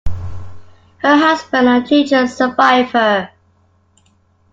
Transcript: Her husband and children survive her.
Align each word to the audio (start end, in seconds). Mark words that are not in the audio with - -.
Her 0.97 1.15
husband 1.15 1.67
and 1.67 1.87
children 1.87 2.27
survive 2.27 2.89
her. 2.93 3.29